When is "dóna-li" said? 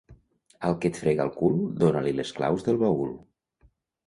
1.83-2.15